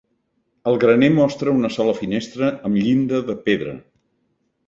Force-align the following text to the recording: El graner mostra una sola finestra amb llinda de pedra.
El 0.69 0.77
graner 0.83 1.09
mostra 1.17 1.53
una 1.57 1.69
sola 1.75 1.93
finestra 1.99 2.49
amb 2.69 2.81
llinda 2.85 3.19
de 3.27 3.35
pedra. 3.51 3.77